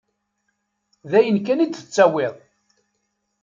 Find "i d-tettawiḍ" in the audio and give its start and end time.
1.63-2.35